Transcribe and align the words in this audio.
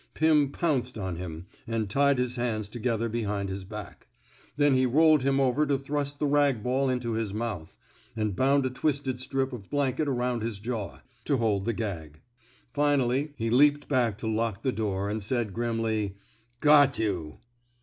Pim 0.15 0.49
pounced 0.51 0.97
on 0.97 1.17
him, 1.17 1.45
and 1.67 1.87
tied 1.87 2.17
his 2.17 2.35
hands 2.35 2.69
together 2.69 3.07
behind 3.07 3.49
his 3.49 3.63
back; 3.65 4.07
then 4.55 4.73
he 4.73 4.87
rolled 4.87 5.21
him 5.21 5.39
over 5.39 5.63
to 5.67 5.77
thrust 5.77 6.17
the 6.17 6.25
rag 6.25 6.63
ball 6.63 6.89
into 6.89 7.13
his 7.13 7.35
mouth, 7.35 7.77
and 8.15 8.35
bound 8.35 8.65
a 8.65 8.71
twisted 8.71 9.19
strip 9.19 9.53
of 9.53 9.69
blanket 9.69 10.07
around 10.07 10.41
his 10.41 10.57
jaw, 10.57 11.01
to 11.25 11.37
hold 11.37 11.65
the 11.65 11.73
gag; 11.73 12.19
finally 12.73 13.33
he 13.37 13.51
leaped 13.51 13.87
back 13.87 14.17
to 14.17 14.27
lock 14.27 14.63
the 14.63 14.71
door, 14.71 15.07
and 15.07 15.21
said, 15.21 15.53
grimly, 15.53 16.15
'* 16.37 16.59
Got 16.61 16.97
you! 16.97 17.37